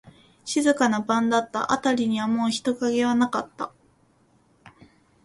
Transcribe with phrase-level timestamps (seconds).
[0.45, 1.71] 静かな晩だった。
[1.71, 3.71] あたりにはもう人影はなかった。